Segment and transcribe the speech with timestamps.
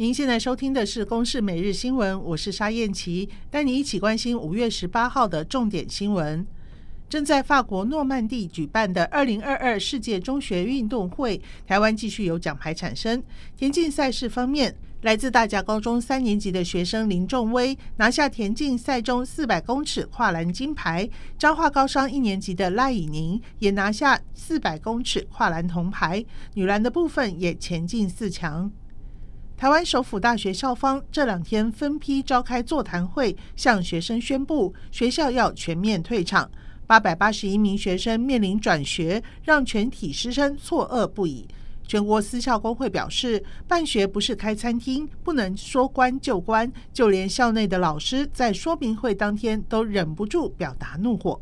[0.00, 6.46] 您现在收听的是《公视每日新闻》，我是沙燕琪，带你一起关心五月十八号的重点新闻。
[7.08, 13.20] 正在法国诺曼底举办的二零二二世界中学运动会，台湾继续有奖牌产生。
[13.56, 26.24] 田径赛事方面，来自大甲高中三年级的学生林仲威拿下田径赛中四百公尺跨栏金牌，彰化高商一年级的赖以宁也拿下四百公尺跨栏铜牌，
[26.54, 28.70] 女篮的部分也前进四强。
[29.58, 36.48] 台湾首府大学校方这两天分批召开座谈会，向学生宣布学校要全面退场。
[36.86, 41.44] 八百八十一名学生面临转学，让全体师生错愕不已。
[41.88, 46.72] 全国私校工会表示，办学不是开餐厅，不能说关就关。
[46.92, 51.40] 就连校内的老师在说明会当天都忍不住表达怒火。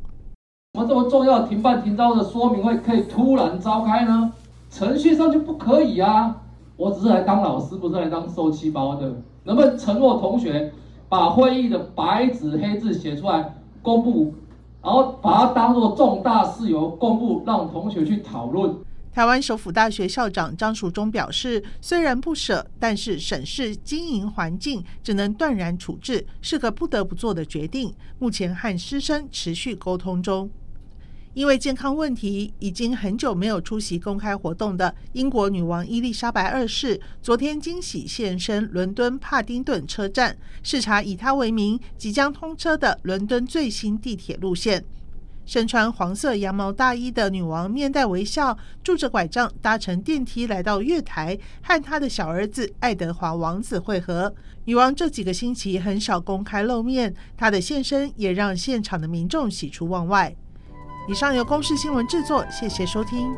[0.73, 4.33] 怎么这么重要停办停招的说明会可以突然召开呢？
[4.70, 6.34] 程序上就不可以啊！
[6.77, 9.22] 我只是来当老师，不是来当受气包的。
[9.44, 10.72] 能不能承诺同学
[11.08, 14.34] 把会议的白纸黑字写出来公布，
[14.83, 18.74] 然后把它当作重大事由公布，让同学去讨论？
[19.12, 27.94] 台湾首府大学校长张淑忠表示，虽然不舍，但是审视经营环境，只能断然处置，是个不得不做的决定。
[28.18, 30.50] 目前和师生持续沟通中。
[31.37, 44.83] 因为健康问题，已经很久没有出席公开活动的英国女王伊丽莎白二世，昨天惊喜现身伦敦帕丁顿车站，视察以她为名即将通车的伦敦最新地铁路线。
[45.45, 54.34] 身穿黄色羊毛大衣的女王面带微笑，拄着拐杖搭乘电梯来到月台，和她的小儿子爱德华王子会合。
[54.64, 60.34] 女王这几个星期很少公开露面，她的现身也让现场的民众喜出望外。
[61.06, 63.34] 以上由公视新闻制作，谢谢收听。